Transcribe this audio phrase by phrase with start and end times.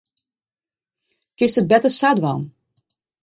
[1.37, 2.41] Kinst it better sa dwaan.